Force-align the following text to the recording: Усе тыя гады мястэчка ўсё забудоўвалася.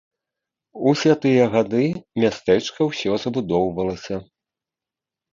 Усе 0.91 1.11
тыя 1.25 1.43
гады 1.55 1.81
мястэчка 2.23 2.87
ўсё 2.87 3.11
забудоўвалася. 3.25 4.17